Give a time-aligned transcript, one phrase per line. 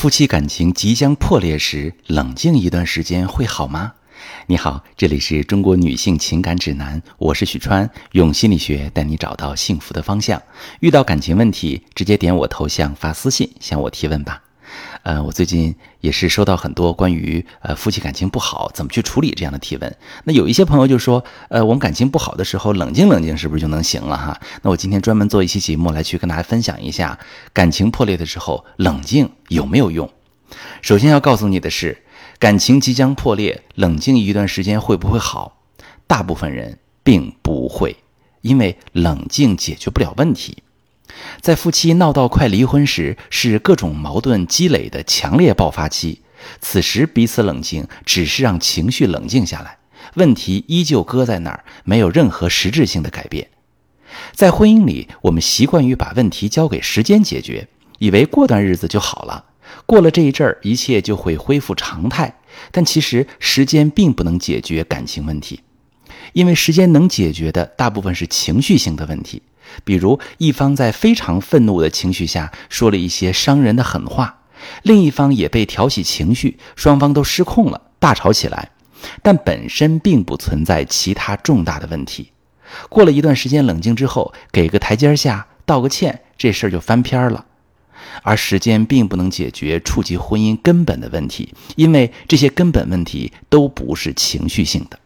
[0.00, 3.92] 夫妻感情即将破裂时，冷静一段时间会好吗？
[4.46, 10.42] 你好，这里是中国女性情感指南，我是许川，用心理学带你找到幸福的方向。
[10.80, 14.42] 遇到感情问题，直接点我头像发私信向我提问吧。
[15.02, 19.96] 呃，我最近也是收到很多关于呃夫妻感情不好怎么去处理这样的提问。
[20.24, 24.40] 那有一些朋友就说，呃，我们感情不好的时候冷静冷静是不是就能行了哈？
[24.62, 27.18] 那我今天专门做一期节目来去跟大家分享一下，
[27.52, 30.10] 感情破裂的时候冷静有没有用？
[30.82, 32.02] 首先要告诉你的是，
[32.38, 35.56] 感情即将破裂，冷静一段时间会不会好？
[36.06, 37.96] 大部分人并不会，
[38.42, 40.62] 因为冷静解决不了问题。
[41.40, 46.20] 在夫妻闹到快离婚时，是各种矛盾积累的强烈爆发期。
[46.60, 49.78] 此时彼此冷静，只是让情绪冷静下来，
[50.14, 53.48] 问题依旧搁在那儿，没有任何实质性的改变。
[54.32, 57.68] 在婚姻里，我们习惯于把问题交给时间解决，
[57.98, 59.44] 以为过段日子就好了，
[59.86, 62.34] 过了这一阵儿，一切就会恢复常态。
[62.72, 65.60] 但其实，时间并不能解决感情问题，
[66.32, 69.42] 因为时间能解决的大部分是情绪性的问题。
[69.84, 74.40] 比如，一方在非常愤怒的情绪下说了一些伤人的狠话，
[74.82, 78.70] 另一方也被挑起情绪，双方都失控了，大吵起来。
[79.22, 82.32] 但本身并不存在其他重大的问题。
[82.88, 87.46] 过了一段时间冷静之后，给个台阶下，道个歉，这事儿就翻篇了。
[88.22, 94.98] 而时间并不能解决触及婚姻根本的问题，因为这些根本问题都不是情绪性的，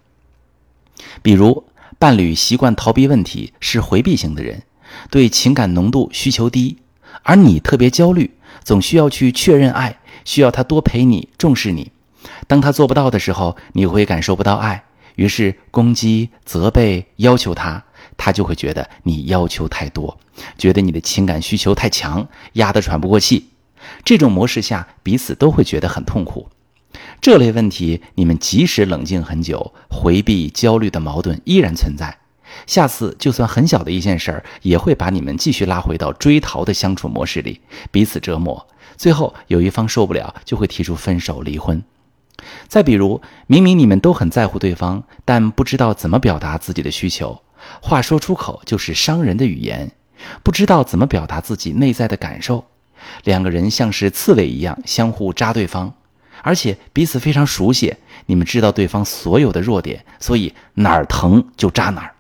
[1.22, 1.64] 比如。
[1.98, 4.62] 伴侣习惯逃避问题，是回避型的人，
[5.10, 6.78] 对情感浓度需求低，
[7.22, 8.30] 而你特别焦虑，
[8.62, 11.92] 总需要去确认爱，需要他多陪你、重视你。
[12.46, 14.84] 当他做不到的时候，你会感受不到爱，
[15.16, 17.84] 于是攻击、责备、要求他，
[18.16, 20.18] 他就会觉得你要求太多，
[20.58, 23.50] 觉得你的情感需求太强，压得喘不过气。
[24.04, 26.48] 这种模式下，彼此都会觉得很痛苦。
[27.24, 32.18] 这类问题，你们即使冷静很久，回避、焦虑的矛盾依然存在。
[32.66, 38.66] 下次就算很小的一件事儿，也会把你们继续拉回到追逃的相处模式里，彼此折磨。
[38.98, 41.82] 最后有一方受不了，就会提出分手、离婚。
[42.68, 47.40] 再比如，明明你们都很在乎对方，但不知道怎么表达自己的需求，
[47.80, 49.90] 话说出口就是伤人的语言，
[50.42, 52.66] 不知道怎么表达自己内在的感受，
[53.24, 55.94] 两个人像是刺猬一样相互扎对方。
[56.42, 57.96] 而且彼此非常熟悉，
[58.26, 62.14] 你们知道对方所有的弱点，所以哪儿疼就扎哪儿。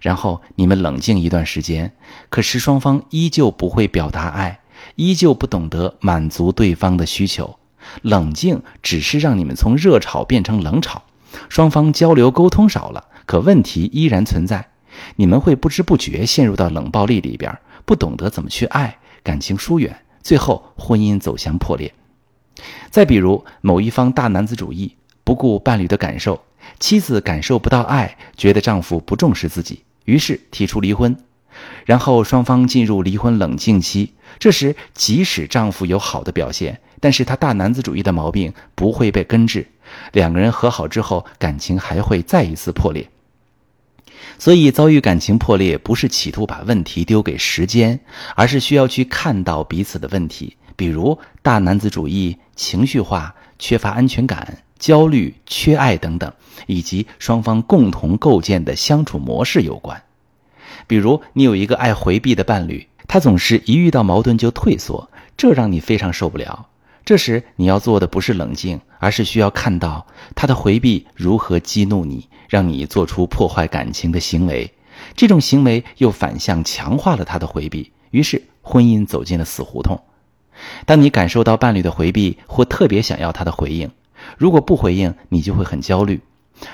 [0.00, 1.92] 然后你们冷静一段时间，
[2.28, 4.60] 可是双方依旧不会表达爱，
[4.96, 7.58] 依旧不懂得满足对方的需求。
[8.02, 11.04] 冷静只是让你们从热吵变成冷吵，
[11.48, 14.68] 双方交流沟通少了，可问题依然存在。
[15.16, 21.94] 你们会不知不觉陷入到冷暴力里边，不懂得怎么去爱，感情疏远，最后婚姻走向破裂。
[22.90, 26.44] 再比如，某一方大男子主义，不顾伴侣的感受，
[26.78, 31.16] 妻子感受不到爱，觉得丈夫不重视自己，于是提出离婚，
[31.84, 34.12] 然后双方进入离婚冷静期。
[34.38, 39.66] 这时，即使丈夫有好的表现，但是他大男子主义的毛病不会被根治，
[40.12, 43.08] 两个人和好之后，感情还会再一次破裂。
[44.38, 48.00] 所以，遭遇感情破裂，不是企图把问题丢给时间，
[48.34, 50.56] 而是需要去看到彼此的问题。
[50.76, 56.32] 比如大男子主义、情绪化、缺乏安全感、焦虑、缺爱等等，
[56.66, 60.02] 以及双方共同构建的相处模式有关。
[60.86, 66.66] 比如你有一个爱回避的伴侣，他总是一遇到矛盾就退缩，这让你非常受不了。
[67.04, 74.72] 这时你要做的不是冷静，而是需要看到他的回避如何激怒你，让你做出破坏感情的行为。
[75.16, 80.00] 这种行为又反向强化了他的回避，于是婚姻走进了死胡同。
[80.86, 83.90] 当你感受到伴侣的回避或特别想要他的回应，
[84.38, 86.20] 如果不回应，你就会很焦虑。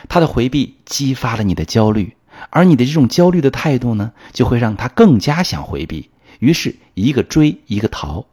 [0.09, 2.15] 他的回避激发了你的焦虑，
[2.51, 6.11] 而你的这种焦虑的态度呢，就会让他更加想回避。
[6.41, 8.27] 于是，一个追，一个逃，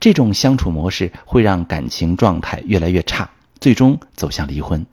[0.00, 3.30] 这种相处模式会让感情状态越来越差，
[3.60, 4.86] 最终走向离婚。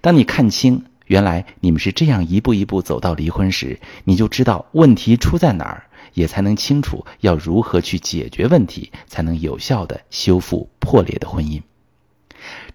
[0.00, 5.86] 当你看清原来你们是这样一步一步走到离婚时，你就知道问题出在哪儿。
[6.16, 11.60] 也才能清楚要如何去解决问题，才能有效的修复破裂的婚姻。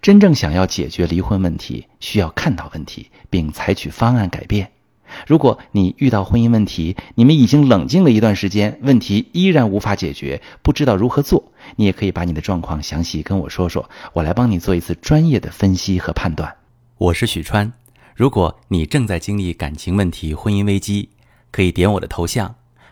[0.00, 4.70] 真正想要解决离婚问题，需要看到问题并采取方案改变。
[5.26, 16.54] 如果你遇到婚姻问题，你们已经冷静了一段时间，问题依然无法解决，不知道如何做，你也可以把你的状况详细跟我说说，我来帮你做一次专业的分析和判断。
[16.96, 17.72] 我是许川，
[18.14, 21.08] 如果你正在经历感情问题、婚姻危机，
[21.50, 22.54] 可以点我的头像。